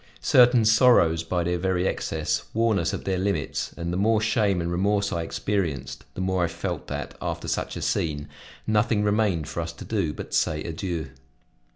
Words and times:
Certain 0.23 0.65
sorrows, 0.65 1.21
by 1.21 1.43
their 1.43 1.59
very 1.59 1.85
excess, 1.85 2.45
warn 2.55 2.79
us 2.79 2.91
of 2.91 3.03
their 3.03 3.19
limits, 3.19 3.71
and 3.77 3.93
the 3.93 3.97
more 3.97 4.19
shame 4.19 4.59
and 4.59 4.71
remorse 4.71 5.13
I 5.13 5.21
experienced, 5.21 6.05
the 6.15 6.21
more 6.21 6.43
I 6.43 6.47
felt 6.47 6.87
that, 6.87 7.13
after 7.21 7.47
such 7.47 7.77
a 7.77 7.83
scene, 7.83 8.27
nothing 8.65 9.03
remained 9.03 9.47
for 9.47 9.61
us 9.61 9.73
to 9.73 9.85
do 9.85 10.11
but 10.11 10.31
to 10.31 10.37
say 10.37 10.63
adieu. 10.63 11.11